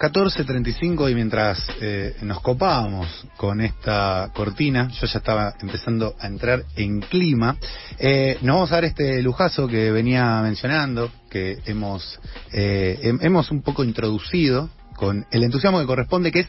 [0.00, 6.62] 14.35 y mientras eh, nos copábamos con esta cortina, yo ya estaba empezando a entrar
[6.74, 7.56] en clima,
[7.98, 12.18] eh, nos vamos a dar este lujazo que venía mencionando, que hemos,
[12.50, 16.48] eh, hemos un poco introducido con el entusiasmo que corresponde, que es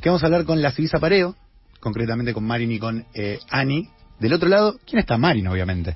[0.00, 1.34] que vamos a hablar con la Civisa Pareo,
[1.80, 3.04] concretamente con Marin y con
[3.50, 3.90] Ani.
[4.18, 5.94] Del otro lado, ¿quién está Marin, obviamente?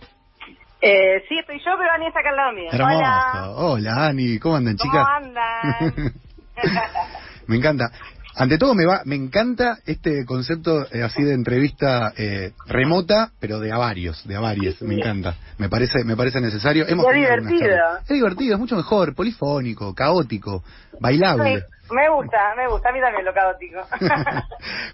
[0.82, 2.70] Eh, sí, estoy yo, pero Ani está acá al lado mío.
[2.72, 3.50] Hola.
[3.56, 4.38] Hola, Ani.
[4.38, 5.06] ¿Cómo andan, chicas?
[5.06, 6.14] ¿Cómo andan?
[7.46, 7.90] me encanta.
[8.36, 13.58] Ante todo me va, me encanta este concepto eh, así de entrevista eh, remota, pero
[13.58, 15.34] de a varios, de a varios, me encanta.
[15.58, 16.86] Me parece, me parece necesario.
[16.86, 17.98] es divertido.
[18.02, 20.62] Es divertido, es mucho mejor, polifónico, caótico,
[21.00, 21.64] bailable.
[21.90, 23.80] Me, gusta, me gusta, a mí también lo caótico.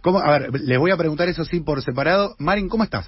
[0.03, 0.19] ¿Cómo?
[0.19, 2.35] A ver, les voy a preguntar eso sí por separado.
[2.39, 3.07] Marin, ¿cómo estás?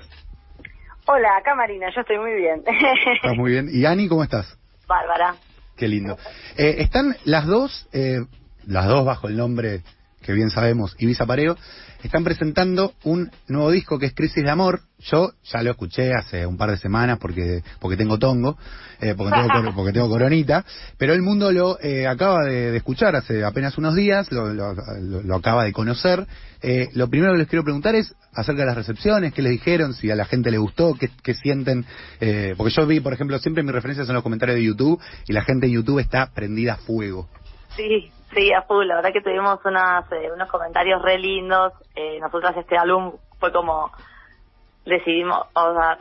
[1.06, 2.62] Hola, acá Marina, yo estoy muy bien.
[3.16, 3.70] Estás muy bien.
[3.72, 4.58] ¿Y Ani, cómo estás?
[4.86, 5.36] Bárbara.
[5.74, 6.18] Qué lindo.
[6.58, 8.20] Eh, están las dos eh,
[8.66, 9.82] las dos bajo el nombre
[10.22, 11.56] que bien sabemos, Ibiza Pareo,
[12.02, 14.80] están presentando un nuevo disco que es Crisis de Amor.
[15.00, 18.58] Yo ya lo escuché hace un par de semanas porque porque tengo tongo,
[19.00, 20.64] eh, porque, tengo, porque tengo coronita,
[20.96, 25.64] pero el mundo lo eh, acaba de, escuchar hace apenas unos días, lo, lo, acaba
[25.64, 26.26] de conocer.
[26.62, 29.94] Eh, lo primero que les quiero preguntar es acerca de las recepciones, qué les dijeron,
[29.94, 31.84] si a la gente le gustó, qué, qué sienten,
[32.56, 35.42] porque yo vi, por ejemplo, siempre mis referencias son los comentarios de YouTube y la
[35.42, 37.28] gente de YouTube está prendida a fuego.
[37.76, 38.86] Sí, Sí, a full.
[38.86, 41.72] La verdad que tuvimos unas, eh, unos comentarios re lindos.
[41.94, 43.90] Eh, nosotras este álbum fue como
[44.84, 45.98] decidimos, o sea,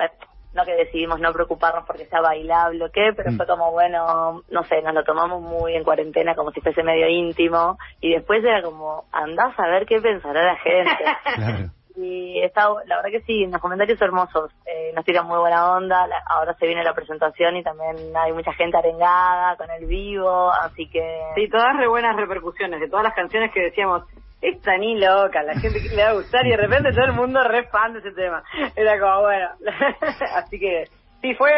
[0.53, 3.37] no que decidimos no preocuparnos porque sea bailable o qué, pero mm.
[3.37, 7.07] fue como, bueno, no sé, nos lo tomamos muy en cuarentena como si fuese medio
[7.07, 11.71] íntimo y después era como, andás a ver qué pensará la gente.
[11.99, 16.07] Y está, la verdad que sí, los comentarios hermosos, eh, nos tiran muy buena onda,
[16.27, 20.87] ahora se viene la presentación y también hay mucha gente arengada con el vivo, así
[20.87, 21.01] que...
[21.33, 24.03] Sí, todas re buenas repercusiones de todas las canciones que decíamos,
[24.41, 27.43] esta ni loca, la gente le va a gustar y de repente todo el mundo
[27.43, 28.43] re fan de ese tema.
[28.75, 29.49] Era como, bueno,
[30.35, 30.85] así que
[31.21, 31.51] sí, fue,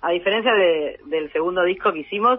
[0.00, 2.38] a diferencia de, del segundo disco que hicimos,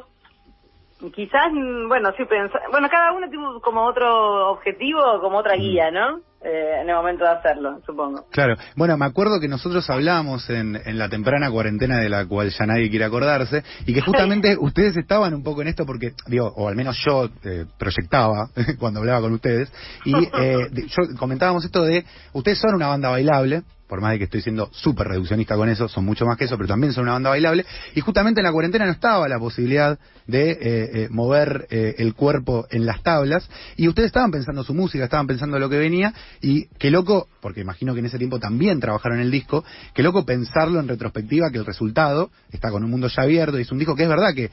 [1.14, 1.52] quizás,
[1.88, 6.22] bueno, sí, pensar, bueno, cada uno tiene como otro objetivo, como otra guía, ¿no?
[6.40, 8.26] Eh, en el momento de hacerlo, supongo.
[8.32, 8.56] Claro.
[8.76, 12.66] Bueno, me acuerdo que nosotros hablamos en, en la temprana cuarentena de la cual ya
[12.68, 16.68] nadie quiere acordarse y que justamente ustedes estaban un poco en esto porque, digo, o
[16.68, 19.72] al menos yo eh, proyectaba cuando hablaba con ustedes
[20.06, 24.26] y eh, yo comentábamos esto de, ustedes son una banda bailable, por más de que
[24.26, 27.14] estoy siendo súper reduccionista con eso, son mucho más que eso, pero también son una
[27.14, 27.66] banda bailable.
[27.96, 32.14] Y justamente en la cuarentena no estaba la posibilidad de eh, eh, mover eh, el
[32.14, 33.50] cuerpo en las tablas.
[33.78, 36.14] Y ustedes estaban pensando su música, estaban pensando lo que venía.
[36.42, 40.26] Y qué loco, porque imagino que en ese tiempo también trabajaron el disco, qué loco
[40.26, 43.58] pensarlo en retrospectiva, que el resultado está con un mundo ya abierto.
[43.58, 44.52] Y es un disco que es verdad que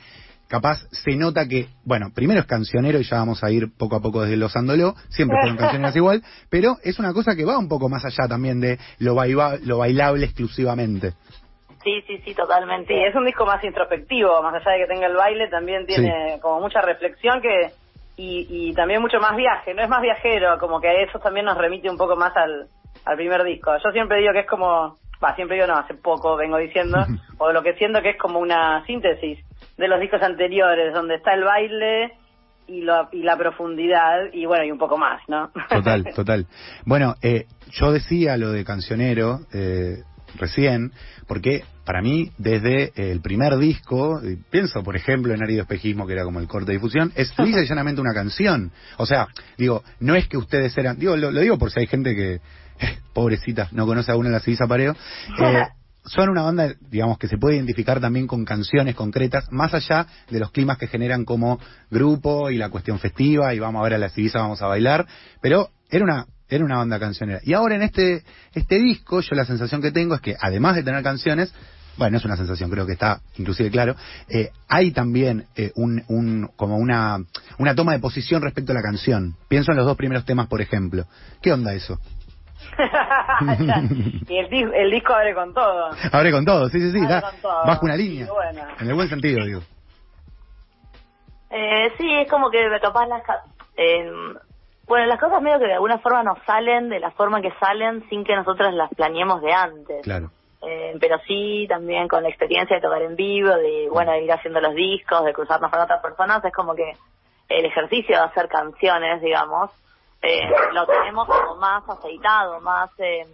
[0.48, 4.00] capaz se nota que, bueno, primero es cancionero y ya vamos a ir poco a
[4.00, 8.04] poco desglosándolo, siempre fueron cancioneras igual, pero es una cosa que va un poco más
[8.04, 9.14] allá también de lo,
[9.62, 11.12] lo bailable exclusivamente.
[11.82, 12.94] Sí, sí, sí, totalmente.
[12.94, 16.38] Y es un disco más introspectivo, más allá de que tenga el baile, también tiene
[16.40, 17.72] como mucha reflexión que
[18.16, 21.58] y, y también mucho más viaje, no es más viajero, como que eso también nos
[21.58, 22.68] remite un poco más al,
[23.04, 23.72] al primer disco.
[23.84, 24.96] Yo siempre digo que es como,
[25.34, 26.98] siempre digo no, hace poco vengo diciendo,
[27.38, 29.38] o lo que siento que es como una síntesis
[29.76, 32.12] de los discos anteriores, donde está el baile
[32.66, 35.50] y, lo, y la profundidad y bueno, y un poco más, ¿no?
[35.68, 36.46] Total, total.
[36.84, 40.02] Bueno, eh, yo decía lo de cancionero eh,
[40.36, 40.92] recién,
[41.26, 44.20] porque para mí, desde el primer disco,
[44.50, 47.60] pienso por ejemplo en Arido Espejismo, que era como el corte de difusión, es lisa
[47.60, 48.72] y llanamente una canción.
[48.96, 52.14] O sea, digo, no es que ustedes eran, digo, lo, digo por si hay gente
[52.14, 52.40] que,
[53.12, 54.94] pobrecita, no conoce a uno en la Civisa Pareo.
[55.38, 55.62] Eh,
[56.04, 60.38] son una banda, digamos, que se puede identificar también con canciones concretas, más allá de
[60.38, 61.58] los climas que generan como
[61.90, 65.06] grupo y la cuestión festiva, y vamos a ver a la Civisa, vamos a bailar,
[65.40, 67.40] pero era una, era una banda cancionera.
[67.42, 70.82] Y ahora en este, este disco, yo la sensación que tengo es que, además de
[70.82, 71.54] tener canciones,
[71.96, 73.94] bueno, es una sensación, creo que está inclusive claro,
[74.28, 77.18] eh, hay también eh, un, un, como una,
[77.58, 79.36] una toma de posición respecto a la canción.
[79.48, 81.06] Pienso en los dos primeros temas, por ejemplo.
[81.40, 82.00] ¿Qué onda eso?
[84.28, 85.90] y el, el, disco abre con todo.
[86.12, 87.06] Abre con todo, sí, sí, sí.
[87.42, 88.26] bajo una línea.
[88.80, 89.60] En el buen sentido, digo.
[91.50, 93.22] Eh, sí, es como que capaz las...
[93.76, 94.10] Eh,
[94.86, 98.06] bueno, las cosas medio que de alguna forma nos salen de la forma que salen
[98.08, 100.02] sin que nosotros las planeemos de antes.
[100.02, 100.30] Claro.
[100.66, 104.32] Eh, pero sí también con la experiencia de tocar en vivo, de bueno, de ir
[104.32, 106.92] haciendo los discos, de cruzarnos con otras personas, es como que
[107.48, 109.70] el ejercicio de hacer canciones, digamos,
[110.24, 113.26] eh, lo tenemos como más aceitado, más eh,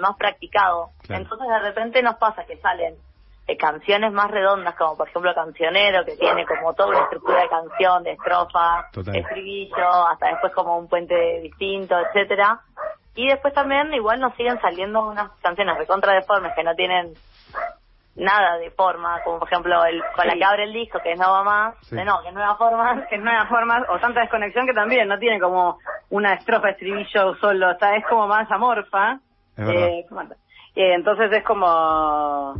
[0.00, 0.90] más practicado.
[1.08, 2.94] Entonces de repente nos pasa que salen
[3.48, 7.48] eh, canciones más redondas, como por ejemplo Cancionero, que tiene como toda una estructura de
[7.48, 12.60] canción, de estrofa, estribillo, hasta después como un puente distinto, etcétera.
[13.16, 17.14] Y después también igual nos siguen saliendo unas canciones recontra deformes que no tienen
[18.16, 21.18] nada de forma, como por ejemplo el con la que abre el disco, que es
[21.18, 24.66] Nova Más, de no, que es Nueva Forma, que es Nueva Forma, o tanta desconexión
[24.66, 25.78] que también no tiene como
[26.10, 29.20] una estrofa, estribillo solo, o sea, es como más amorfa.
[29.58, 30.04] Eh,
[30.76, 32.54] eh, entonces es como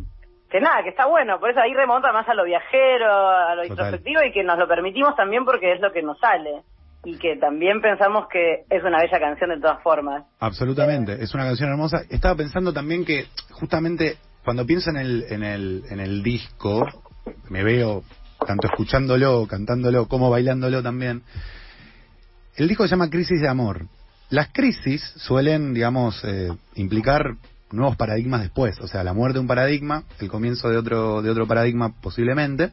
[0.50, 3.64] que nada, que está bueno, por eso ahí remonta más a lo viajero, a lo
[3.64, 6.62] introspectivo y que nos lo permitimos también porque es lo que nos sale
[7.04, 10.24] y que también pensamos que es una bella canción de todas formas.
[10.40, 11.98] Absolutamente, es una canción hermosa.
[12.10, 16.86] Estaba pensando también que justamente cuando pienso en el, en el, en el disco,
[17.50, 18.04] me veo
[18.46, 21.24] tanto escuchándolo, cantándolo, como bailándolo también.
[22.54, 23.88] El disco se llama Crisis de Amor.
[24.30, 27.34] Las crisis suelen, digamos, eh, implicar
[27.72, 31.30] nuevos paradigmas después, o sea, la muerte de un paradigma, el comienzo de otro, de
[31.30, 32.70] otro paradigma posiblemente.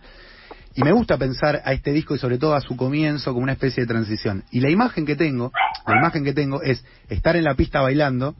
[0.75, 3.53] Y me gusta pensar a este disco y sobre todo a su comienzo como una
[3.53, 4.43] especie de transición.
[4.51, 5.51] Y la imagen que tengo,
[5.87, 8.35] la imagen que tengo es estar en la pista bailando.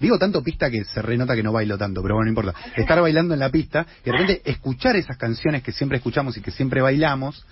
[0.00, 2.58] Digo tanto pista que se renota que no bailo tanto, pero bueno, no importa.
[2.74, 6.40] Estar bailando en la pista y de repente escuchar esas canciones que siempre escuchamos y
[6.40, 7.44] que siempre bailamos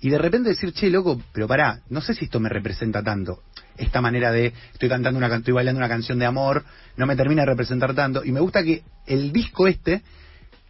[0.00, 3.42] y de repente decir, che, loco, pero pará, no sé si esto me representa tanto.
[3.76, 6.64] Esta manera de, estoy cantando una, estoy bailando una canción de amor,
[6.96, 8.24] no me termina de representar tanto.
[8.24, 10.02] Y me gusta que el disco este,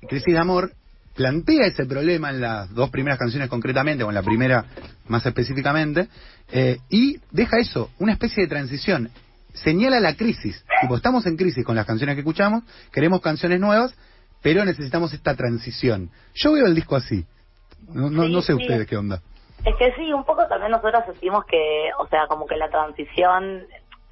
[0.09, 0.73] Crisis de Amor,
[1.15, 4.65] plantea ese problema en las dos primeras canciones concretamente, o en la primera
[5.09, 6.09] más específicamente,
[6.51, 9.11] eh, y deja eso, una especie de transición.
[9.53, 10.65] Señala la crisis.
[10.81, 13.95] Tipo, estamos en crisis con las canciones que escuchamos, queremos canciones nuevas,
[14.43, 16.11] pero necesitamos esta transición.
[16.35, 17.25] Yo veo el disco así.
[17.89, 19.21] No, no, sé ustedes qué onda.
[19.65, 23.65] Es que sí, un poco también nosotros sentimos que, o sea, como que la transición,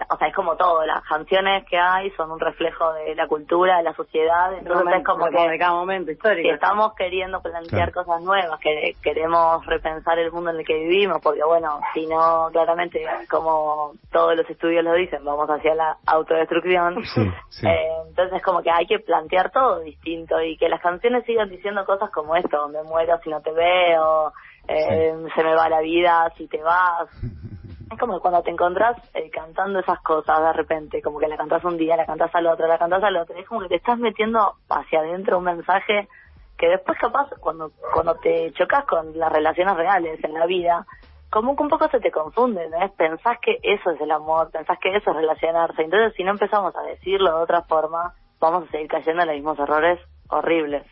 [0.08, 3.78] o sea, es como todo, las canciones que hay son un reflejo de la cultura,
[3.78, 6.50] de la sociedad, entonces es como que de cada momento histórico.
[6.52, 11.42] estamos queriendo plantear cosas nuevas, que queremos repensar el mundo en el que vivimos, porque
[11.44, 16.98] bueno, si no, claramente, como todos los estudios lo dicen, vamos hacia la autodestrucción,
[17.62, 21.84] eh, entonces como que hay que plantear todo distinto y que las canciones sigan diciendo
[21.84, 24.32] cosas como esto, me muero si no te veo,
[24.68, 27.08] eh, se me va la vida si te vas.
[27.90, 31.64] Es como cuando te encontrás eh, cantando esas cosas de repente, como que la cantás
[31.64, 33.98] un día, la cantás al otro, la cantás al otro, es como que te estás
[33.98, 36.08] metiendo hacia adentro un mensaje
[36.56, 40.86] que después capaz cuando cuando te chocas con las relaciones reales en la vida,
[41.30, 42.78] como que un poco se te confunde, ¿no?
[42.92, 46.76] Pensás que eso es el amor, pensás que eso es relacionarse, entonces si no empezamos
[46.76, 49.98] a decirlo de otra forma, vamos a seguir cayendo en los mismos errores
[50.28, 50.84] horribles.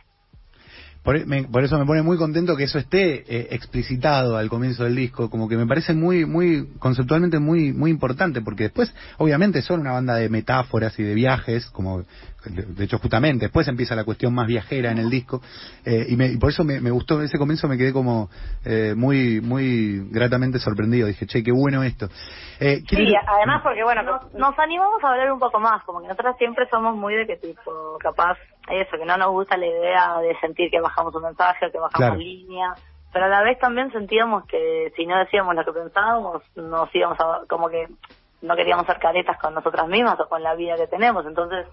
[1.05, 4.95] E, por, eso me pone muy contento que eso esté eh, explicitado al comienzo del
[4.95, 9.81] disco, como que me parece muy, muy, conceptualmente muy, muy importante, porque después, obviamente, son
[9.81, 12.03] una banda de metáforas y de viajes, como,
[12.45, 15.41] de, hecho, justamente, después empieza la cuestión más viajera en el disco,
[15.85, 18.29] eh, y, por eso me, gustó ese comienzo, me quedé como
[18.67, 22.09] eh, muy, muy gratamente sorprendido, dije, che, qué bueno esto.
[22.59, 26.37] sí, además porque, bueno, nos, nos animamos a hablar un poco más, como que nosotras
[26.37, 28.37] siempre somos muy de que tipo, capaz
[28.71, 32.19] eso, que no nos gusta la idea de sentir que bajamos un mensaje, que bajamos
[32.19, 32.75] línea,
[33.13, 37.19] pero a la vez también sentíamos que si no decíamos lo que pensábamos, nos íbamos
[37.21, 37.89] a, como que
[38.43, 41.67] no queríamos ser caretas con nosotras mismas o con la vida que tenemos, entonces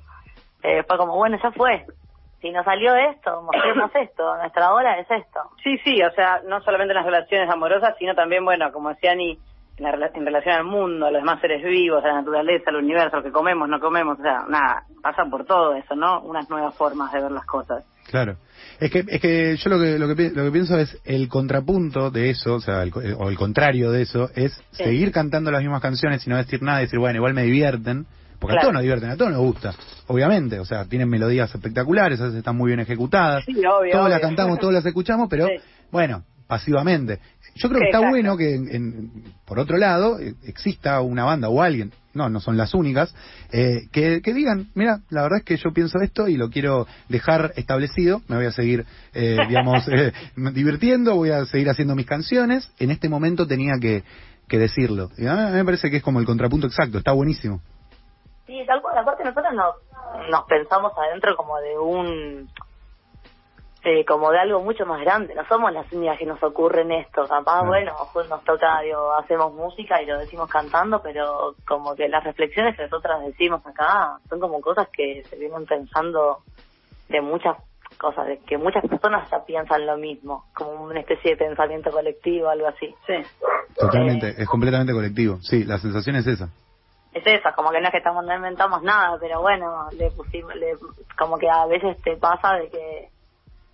[0.63, 1.85] eh, fue como, bueno, ya fue,
[2.41, 5.41] si nos salió esto, mostremos esto, nuestra hora es esto.
[5.63, 9.11] Sí, sí, o sea, no solamente en las relaciones amorosas, sino también, bueno, como decía
[9.11, 9.39] Ani,
[9.77, 13.17] en, en, relación al mundo, a los demás seres vivos, a la naturaleza, al universo,
[13.17, 16.21] lo que comemos, no comemos, o sea, nada, pasa por todo eso, ¿no?
[16.21, 17.83] Unas nuevas formas de ver las cosas.
[18.09, 18.37] Claro.
[18.79, 22.11] Es que, es que yo lo que, lo que, lo que pienso es el contrapunto
[22.11, 25.81] de eso, o sea, el, o el contrario de eso, es seguir cantando las mismas
[25.81, 28.05] canciones y no decir nada y decir, bueno, igual me divierten,
[28.39, 29.73] porque a todos nos divierten, a todos nos gusta,
[30.07, 34.09] obviamente, o sea, tienen melodías espectaculares, a veces están muy bien ejecutadas, sí, obvio, todas
[34.09, 35.47] las cantamos, todas las escuchamos, pero
[35.91, 37.19] bueno, pasivamente.
[37.55, 41.61] Yo creo que está bueno que, en, por otro lado, eh, exista una banda o
[41.61, 43.15] alguien, no, no son las únicas,
[43.51, 46.85] eh, que, que, digan, mira, la verdad es que yo pienso esto y lo quiero
[47.07, 49.85] dejar establecido, me voy a seguir, eh, digamos,
[50.53, 54.03] divirtiendo, voy a seguir haciendo mis canciones, en este momento tenía que,
[54.49, 55.11] que decirlo.
[55.17, 57.61] Y a mí me parece que es como el contrapunto exacto, está buenísimo.
[58.45, 62.49] Sí, tal cual, aparte nosotros nos, nos pensamos adentro como de un
[63.85, 65.35] eh, como de algo mucho más grande.
[65.35, 67.27] No somos las únicas que nos ocurren esto.
[67.27, 72.09] Capaz, bueno, pues nos toca, digo, hacemos música y lo decimos cantando, pero como que
[72.09, 76.39] las reflexiones que nosotras decimos acá son como cosas que se vienen pensando
[77.09, 77.57] de muchas
[77.99, 82.49] cosas, de que muchas personas ya piensan lo mismo, como una especie de pensamiento colectivo,
[82.49, 82.87] algo así.
[83.05, 83.13] Sí.
[83.77, 85.37] Totalmente, es completamente colectivo.
[85.41, 86.49] Sí, la sensación es esa
[87.13, 90.53] es esa, como que no es que estamos, no inventamos nada, pero bueno, le pusimos,
[90.55, 90.73] le,
[91.17, 93.14] como que a veces te pasa de que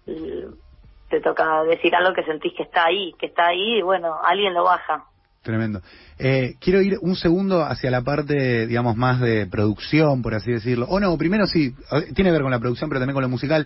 [0.05, 4.53] te toca decir algo que sentís que está ahí, que está ahí y bueno, alguien
[4.53, 5.05] lo baja.
[5.43, 5.81] Tremendo.
[6.19, 10.85] Eh, quiero ir un segundo hacia la parte, digamos, más de producción, por así decirlo.
[10.87, 11.73] O no, primero sí,
[12.13, 13.65] tiene que ver con la producción, pero también con lo musical.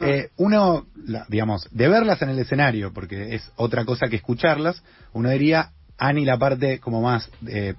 [0.00, 0.06] Ah.
[0.06, 0.84] Eh, uno,
[1.28, 4.82] digamos, de verlas en el escenario, porque es otra cosa que escucharlas,
[5.14, 7.74] uno diría, Ani, la parte como más eh,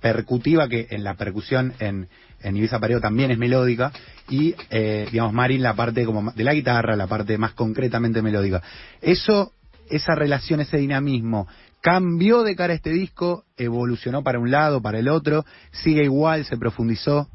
[0.00, 2.08] percutiva, que en la percusión en,
[2.42, 3.92] en Ibiza Pareo también es melódica,
[4.28, 8.62] y, eh, digamos, Marin la parte como de la guitarra, la parte más concretamente melódica.
[9.00, 9.52] Eso,
[9.90, 11.46] esa relación, ese dinamismo,
[11.80, 16.44] cambió de cara a este disco, evolucionó para un lado, para el otro, sigue igual,
[16.44, 17.28] se profundizó.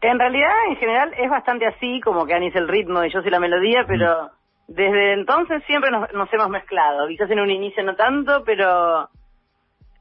[0.00, 3.22] En realidad, en general, es bastante así, como que Ani es el ritmo y yo
[3.22, 4.72] soy la melodía, pero mm.
[4.74, 7.06] desde entonces siempre nos, nos hemos mezclado.
[7.06, 9.08] Quizás en un inicio no tanto, pero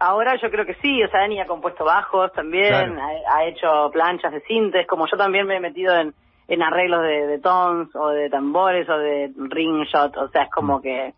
[0.03, 4.31] Ahora yo creo que sí, o sea, Dani ha compuesto bajos también, ha, hecho planchas
[4.31, 6.11] de sintes, como yo también me he metido en,
[6.47, 10.49] en arreglos de, de tones o de tambores o de ring shot, o sea, es
[10.49, 10.81] como mm.
[10.81, 11.13] que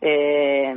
[0.00, 0.76] eh,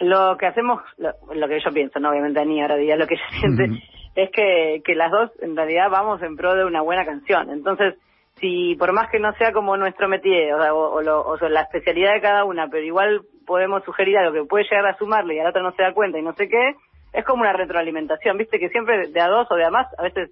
[0.00, 3.40] lo que hacemos, lo, que yo pienso, no obviamente Dani ahora diría lo que ella
[3.40, 3.82] siente,
[4.14, 7.48] es que, que las dos en realidad vamos en pro de una buena canción.
[7.48, 7.94] Entonces,
[8.42, 12.20] si por más que no sea como nuestro métier, o, o, o, la especialidad de
[12.20, 15.50] cada una, pero igual podemos sugerir algo que puede llegar a sumarle y a la
[15.50, 16.74] otra no se da cuenta y no sé qué,
[17.12, 20.02] es como una retroalimentación, viste que siempre de a dos o de a más, a
[20.02, 20.30] veces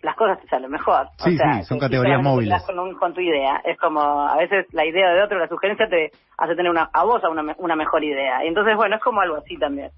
[0.00, 1.08] las cosas te salen mejor.
[1.18, 2.62] Sí, sí, son categorías móviles.
[2.64, 6.10] Con, con, tu idea, es como a veces la idea de otro, la sugerencia te
[6.38, 8.44] hace tener una, a vos a una, una mejor idea.
[8.44, 9.90] Y entonces, bueno, es como algo así también.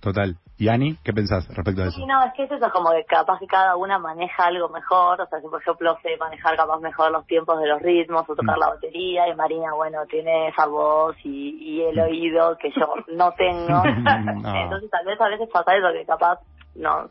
[0.00, 0.36] Total.
[0.58, 1.96] ¿Y Ani, qué pensás respecto a eso?
[1.96, 5.20] Sí, no, es que es eso, como que capaz que cada una maneja algo mejor,
[5.20, 8.34] o sea, si por ejemplo sé manejar capaz mejor los tiempos de los ritmos o
[8.34, 8.60] tocar mm.
[8.60, 12.00] la batería, y Marina, bueno, tiene esa voz y, y el mm.
[12.00, 13.82] oído que yo no tengo.
[14.54, 16.40] Entonces tal vez a veces pasa eso, que capaz
[16.74, 17.10] nos,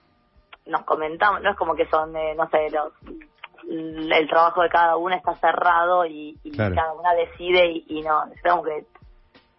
[0.66, 2.94] nos comentamos, no es como que son, eh, no sé, los
[3.68, 8.64] el trabajo de cada una está cerrado y, cada una decide y, y no, tengo
[8.64, 8.86] que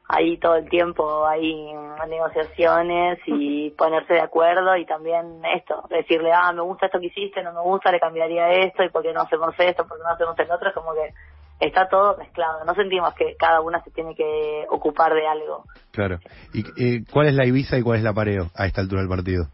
[0.08, 1.72] ahí todo el tiempo hay
[2.08, 7.42] negociaciones y ponerse de acuerdo y también esto, decirle, ah, me gusta esto que hiciste,
[7.42, 10.10] no me gusta, le cambiaría esto y por qué no hacemos esto, por qué no
[10.10, 11.12] hacemos el otro, es como que
[11.66, 15.64] está todo mezclado, no sentimos que cada una se tiene que ocupar de algo.
[15.90, 16.18] Claro.
[16.52, 19.10] ¿Y eh, cuál es la Ibiza y cuál es la Pareo a esta altura del
[19.10, 19.46] partido?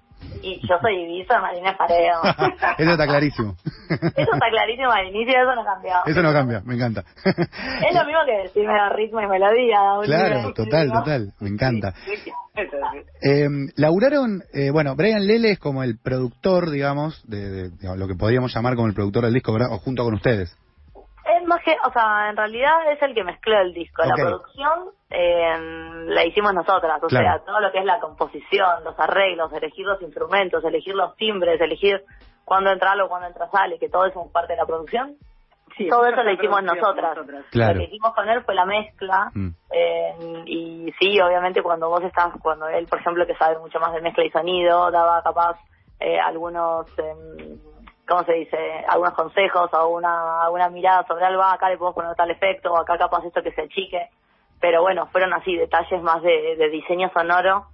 [0.42, 2.20] Y yo soy Ibiza, Marina Pareo.
[2.78, 3.54] eso está clarísimo.
[3.88, 6.02] eso está clarísimo al inicio, eso no cambia.
[6.06, 7.04] Eso no cambia, me encanta.
[7.24, 9.78] es lo mismo que decirme ritmo y melodía.
[10.04, 11.94] Claro, total, total, me encanta.
[13.22, 18.54] Eh, laburaron, eh, bueno, Brian Lele es como el productor, digamos, de, lo que podríamos
[18.54, 20.56] llamar como el productor del disco, junto con ustedes.
[21.64, 24.02] Que, o sea, en realidad es el que mezcló el disco.
[24.04, 28.98] La producción eh, la hicimos nosotras, o sea, todo lo que es la composición, los
[28.98, 32.02] arreglos, elegir los instrumentos, elegir los timbres, elegir
[32.44, 35.16] cuándo entra algo, cuándo entra sale, que todo eso es parte de la producción.
[35.76, 37.16] Sí, todo eso lo hicimos nosotras.
[37.16, 39.30] Lo que hicimos con él fue la mezcla.
[39.32, 39.48] Mm.
[39.70, 43.92] Eh, y sí, obviamente cuando vos estás, cuando él, por ejemplo, que sabe mucho más
[43.94, 45.58] de mezcla y sonido, daba capaz
[45.98, 47.58] eh, algunos, eh,
[48.06, 48.84] ¿cómo se dice?
[48.88, 52.72] Algunos consejos o una, alguna mirada sobre algo, ah, acá le podemos poner tal efecto,
[52.72, 54.08] o acá capaz esto que se achique
[54.62, 57.66] pero bueno, fueron así detalles más de, diseño sonoro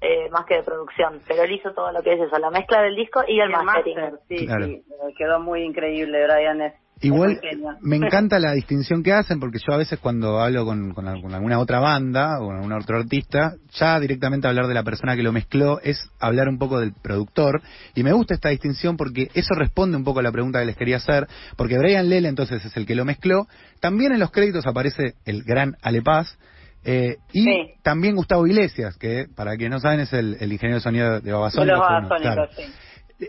[0.00, 2.80] eh, más que de producción, pero él hizo todo lo que es eso, la mezcla
[2.80, 4.16] del disco y el, mastering.
[4.28, 4.84] sí, sí,
[5.18, 6.62] quedó muy increíble, Brian.
[6.62, 7.40] Es Igual
[7.80, 11.58] me encanta la distinción que hacen porque yo a veces cuando hablo con, con, alguna
[11.58, 15.32] otra banda o con algún otro artista, ya directamente hablar de la persona que lo
[15.32, 17.62] mezcló es hablar un poco del productor.
[17.94, 20.76] Y me gusta esta distinción porque eso responde un poco a la pregunta que les
[20.76, 23.46] quería hacer, porque Brian Lele entonces es el que lo mezcló,
[23.80, 26.36] también en los créditos aparece el gran Ale Paz,
[26.84, 27.44] eh, y
[27.82, 31.78] también Gustavo Iglesias, que para quienes no saben es el, ingeniero de sonido de Babasónicos.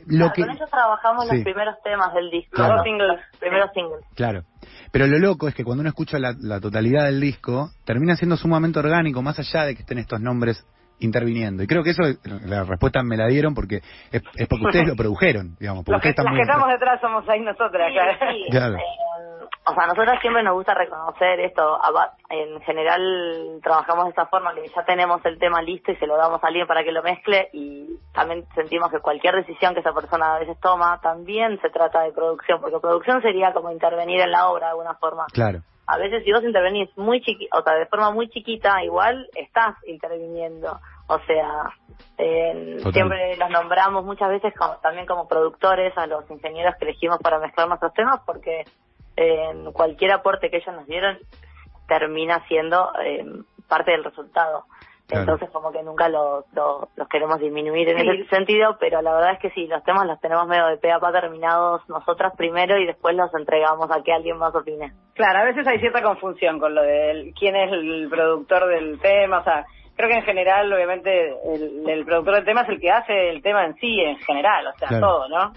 [0.08, 0.42] Lo que...
[0.42, 2.76] Con ellos trabajamos los primeros temas del disco, claro.
[2.76, 4.06] los singles, primeros singles.
[4.16, 4.44] Claro.
[4.92, 8.38] Pero lo loco es que cuando uno escucha la, la totalidad del disco, termina siendo
[8.38, 10.66] sumamente orgánico, más allá de que estén estos nombres
[11.00, 11.64] interviniendo.
[11.64, 12.04] Y creo que eso,
[12.46, 15.84] la respuesta me la dieron porque es, porque ustedes lo produjeron, digamos.
[15.86, 17.92] Porque los que, que estamos detrás somos ahí nosotras.
[18.50, 18.76] claro.
[18.76, 21.80] Eh, o sea, nosotros siempre nos gusta reconocer esto.
[22.30, 26.18] En general trabajamos de esta forma que ya tenemos el tema listo y se lo
[26.18, 29.94] damos a alguien para que lo mezcle y también sentimos que cualquier decisión que esa
[29.94, 34.32] persona a veces toma también se trata de producción, porque producción sería como intervenir en
[34.32, 35.26] la obra de alguna forma.
[35.32, 39.28] Claro a veces si vos intervenís muy chiquita, o sea, de forma muy chiquita, igual
[39.36, 40.80] estás interviniendo.
[41.08, 41.74] O sea,
[42.94, 47.40] siempre los nombramos muchas veces como, también como productores a los ingenieros que elegimos para
[47.40, 48.66] mezclar nuestros temas, porque
[49.16, 51.18] en cualquier aporte que ellos nos dieron
[51.88, 52.92] termina siendo
[53.68, 54.66] parte del resultado.
[55.12, 59.40] Entonces como que nunca los, los, queremos disminuir en ese sentido, pero la verdad es
[59.40, 62.86] que sí, los temas los tenemos medio de pe a pa terminados nosotras primero y
[62.86, 64.94] después los entregamos a que alguien más opine.
[65.16, 69.40] Claro, a veces hay cierta confusión con lo de quién es el productor del tema,
[69.40, 72.92] o sea, creo que en general, obviamente, el, el productor del tema es el que
[72.92, 75.52] hace el tema en sí, en general, o sea, todo, ¿no?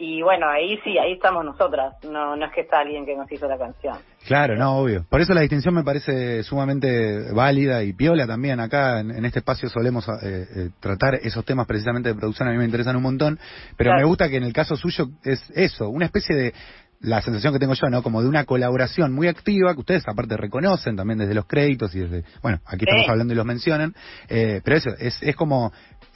[0.00, 3.30] Y bueno, ahí sí, ahí estamos nosotras, no, no es que está alguien que nos
[3.30, 3.98] hizo la canción.
[4.26, 5.04] Claro, no, obvio.
[5.10, 8.60] Por eso la distinción me parece sumamente válida y piola también.
[8.60, 12.56] Acá en, este espacio solemos eh, eh, tratar esos temas precisamente de producción, a mí
[12.56, 13.38] me interesan un montón,
[13.76, 16.54] pero me gusta que en el caso suyo es eso, una especie de,
[17.00, 18.02] la sensación que tengo yo, ¿no?
[18.02, 22.00] Como de una colaboración muy activa, que ustedes aparte reconocen también desde los créditos y
[22.00, 23.94] desde, bueno, aquí estamos hablando y los mencionan,
[24.28, 25.72] eh, pero eso, es, es como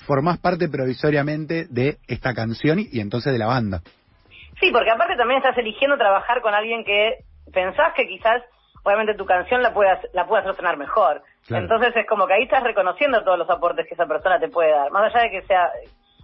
[0.07, 3.81] formás parte provisoriamente de esta canción y, entonces de la banda.
[4.61, 8.43] Sí, porque aparte también estás eligiendo trabajar con alguien que pensás que quizás,
[8.83, 11.23] obviamente, tu canción la puedas, la puedas sonar mejor.
[11.49, 14.71] Entonces es como que ahí estás reconociendo todos los aportes que esa persona te puede
[14.71, 14.91] dar.
[14.91, 15.71] Más allá de que sea,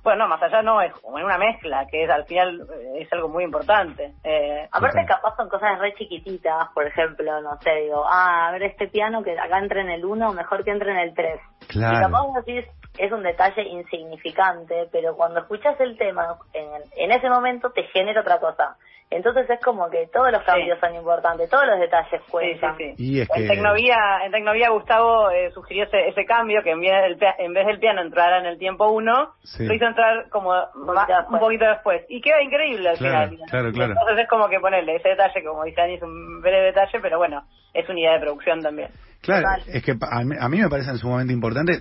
[0.02, 3.12] bueno, no, más allá no, es como una mezcla, que es al final eh, es
[3.12, 4.14] algo muy importante.
[4.25, 8.64] Eh, aparte capaz son cosas re chiquititas, por ejemplo, no sé, digo, ah, a ver
[8.64, 11.40] este piano que acá entre en el 1, mejor que entre en el 3.
[11.69, 11.97] Claro.
[11.97, 12.64] Y capaz decís,
[13.00, 18.38] es un detalle insignificante, pero cuando escuchas el tema, en, ese momento te genera otra
[18.38, 18.76] cosa.
[19.09, 22.76] Entonces es como que todos los cambios son importantes, todos los detalles cuentan.
[22.78, 27.52] y en, Tecnovía, en Tecnovía Gustavo eh, sugirió ese, cambio, que en vez, del, en
[27.52, 32.04] vez del piano entrara en el tiempo uno, lo hizo entrar como un poquito, después.
[32.09, 33.38] Y queda increíble al final.
[33.50, 37.19] Entonces es como que ponerle ese detalle, como dice Ani, es un breve detalle, pero
[37.19, 37.42] bueno,
[37.75, 38.90] es unidad de producción también.
[39.23, 41.80] Claro, es que a mí, a mí me parece sumamente importante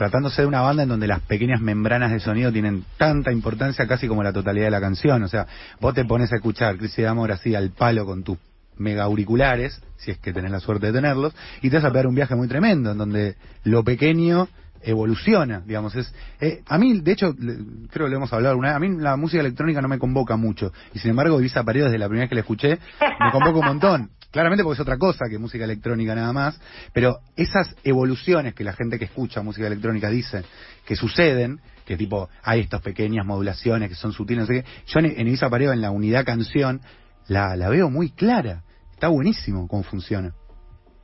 [0.00, 4.08] tratándose de una banda en donde las pequeñas membranas de sonido tienen tanta importancia casi
[4.08, 5.22] como la totalidad de la canción.
[5.22, 5.46] O sea,
[5.78, 8.38] vos te pones a escuchar Crisis de Amor así al palo con tus
[8.78, 12.06] mega auriculares, si es que tenés la suerte de tenerlos, y te vas a pegar
[12.06, 14.48] un viaje muy tremendo, en donde lo pequeño
[14.80, 15.94] evoluciona, digamos.
[15.94, 19.02] es eh, A mí, de hecho, creo que lo hemos hablado alguna vez, a mí
[19.02, 22.22] la música electrónica no me convoca mucho, y sin embargo, Ibiza Paredes, desde la primera
[22.22, 24.10] vez que la escuché, me convoca un montón.
[24.30, 26.60] Claramente porque es otra cosa que música electrónica nada más,
[26.92, 30.44] pero esas evoluciones que la gente que escucha música electrónica dice
[30.86, 35.00] que suceden, que tipo hay estas pequeñas modulaciones que son sutiles, no sé qué, yo
[35.00, 36.80] en, en Ibiza Pareo, en la unidad canción,
[37.26, 38.62] la, la veo muy clara.
[38.92, 40.32] Está buenísimo cómo funciona.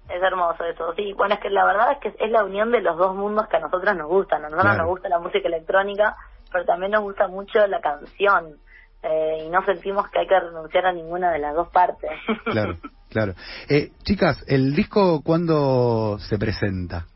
[0.09, 1.13] Es hermoso eso, sí.
[1.15, 3.57] Bueno, es que la verdad es que es la unión de los dos mundos que
[3.57, 4.45] a nosotras nos gustan.
[4.45, 6.17] A nosotros nos gusta la música electrónica,
[6.53, 8.59] pero también nos gusta mucho la canción.
[9.03, 12.11] Eh, y no sentimos que hay que renunciar a ninguna de las dos partes.
[12.45, 12.77] Claro,
[13.11, 13.33] claro.
[13.69, 17.07] Eh, chicas, ¿el disco cuándo se presenta?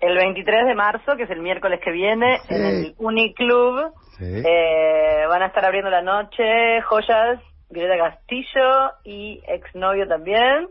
[0.00, 3.92] El 23 de marzo, que es el miércoles que viene, en el Uniclub.
[4.20, 10.68] Eh, van a estar abriendo la noche Joyas, Greta Castillo y Exnovio también.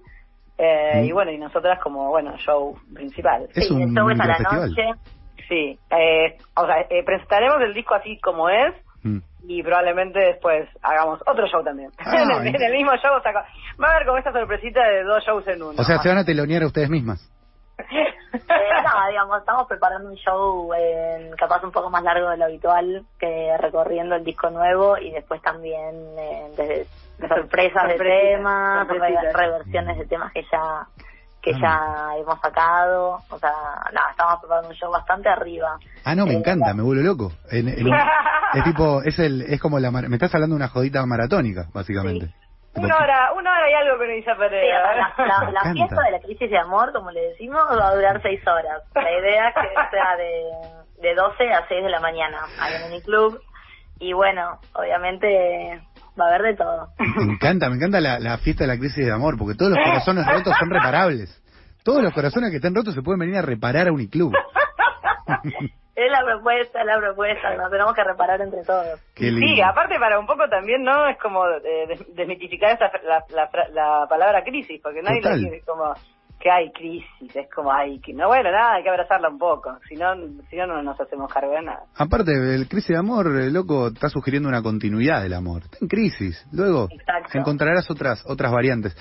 [0.57, 1.05] Eh, mm.
[1.05, 3.49] Y bueno, y nosotras como, bueno, show principal.
[3.53, 4.83] Es sí, un show es a la noche.
[5.47, 8.73] Sí, eh, o sea, eh, presentaremos el disco así como es
[9.03, 9.17] mm.
[9.43, 11.91] Y probablemente después hagamos otro show también.
[12.05, 13.11] Ah, en, el, mismo show,
[13.81, 15.81] va a haber como esta sorpresita de dos shows en uno.
[15.81, 17.29] O sea, se van a telonear a ustedes mismas.
[17.77, 20.69] no, digamos, estamos preparando un show
[21.37, 25.41] capaz un poco más largo de lo habitual, que recorriendo el disco nuevo y después
[25.41, 26.15] también
[26.55, 26.85] desde
[27.27, 30.87] sorpresas de temas, reversiones de temas que ya
[31.43, 33.51] que ah, ya hemos sacado, o sea,
[33.91, 35.77] nada, estamos preparando un show bastante arriba.
[36.05, 37.31] Ah, no, me eh, encanta, me vuelvo loco.
[37.51, 42.33] es tipo, es el, es como la, me estás hablando de una jodita maratónica, básicamente.
[42.75, 46.49] Una hora, una hora y algo que no dice la, la, fiesta de la crisis
[46.49, 48.81] de amor, como le decimos, va a durar seis horas.
[48.95, 52.93] La idea es que sea de, de 12 a 6 de la mañana, ahí en
[52.93, 53.39] el club.
[53.99, 55.81] Y bueno, obviamente
[56.19, 56.89] va a haber de todo.
[57.17, 60.25] Me encanta, me encanta la, fiesta de la crisis de amor, porque todos los corazones
[60.25, 61.41] rotos son reparables.
[61.83, 64.33] Todos los corazones que estén rotos se pueden venir a reparar a Uniclub.
[65.95, 68.99] es la propuesta, es la propuesta, nos tenemos que reparar entre todos.
[69.15, 71.07] Sí, aparte para un poco también, ¿no?
[71.07, 71.43] Es como
[72.15, 73.23] desmitificar esa, la,
[73.73, 75.93] la, palabra crisis, porque nadie lo dice como
[76.39, 79.77] que hay crisis, es como hay que no bueno, nada, hay que abrazarla un poco,
[79.87, 80.13] si no
[80.49, 81.83] si no no nos hacemos cargo de nada.
[81.95, 85.63] Aparte, el crisis de amor, el loco está sugiriendo una continuidad del amor.
[85.63, 86.89] Está en crisis, luego
[87.33, 88.95] encontrarás otras otras variantes.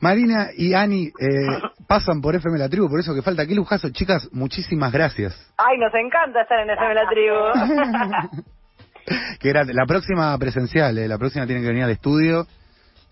[0.00, 1.12] Marina y Ani eh,
[1.86, 3.46] pasan por FM La Tribu, por eso que falta.
[3.46, 5.34] Qué lujazo, chicas, muchísimas gracias.
[5.56, 8.40] Ay, nos encanta estar en FM La Tribu.
[9.40, 12.46] que era la próxima presencial, eh, la próxima tiene que venir al estudio,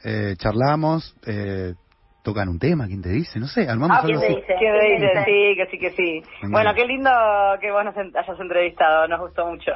[0.04, 1.74] eh, charlamos, eh,
[2.22, 3.38] tocan un tema, ¿quién te dice?
[3.38, 4.54] No sé, armamos ah, ¿quién te dice?
[4.58, 5.24] ¿Quién te dice?
[5.24, 6.22] Sí, que sí, que sí.
[6.50, 7.10] Bueno, qué lindo
[7.60, 9.72] que vos nos hayas entrevistado, nos gustó mucho.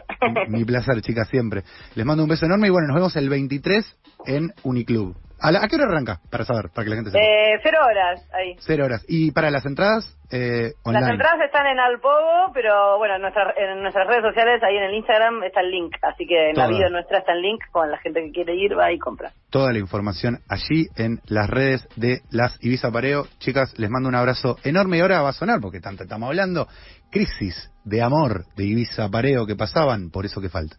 [0.49, 1.63] Mi placer, chicas, siempre.
[1.95, 5.17] Les mando un beso enorme y bueno, nos vemos el 23 en Uniclub.
[5.43, 6.21] ¿A, la- a qué hora arranca?
[6.31, 7.25] Para saber, para que la gente sepa.
[7.25, 8.55] Eh, cero horas ahí.
[8.61, 9.05] Cero horas.
[9.09, 10.17] ¿Y para las entradas?
[10.31, 11.03] Eh, online.
[11.03, 14.85] Las entradas están en Alpogo, pero bueno, en, nuestra- en nuestras redes sociales, ahí en
[14.85, 15.95] el Instagram, está el link.
[16.01, 18.79] Así que en la bio nuestra está el link, con la gente que quiere ir
[18.79, 19.33] va y compra.
[19.51, 23.27] Toda la información allí en las redes de las Ibiza Pareo.
[23.39, 26.67] Chicas, les mando un abrazo enorme y ahora va a sonar, porque tanto estamos hablando,
[27.11, 30.77] crisis de amor de Ibiza Pareo que pasaban, por eso que falta.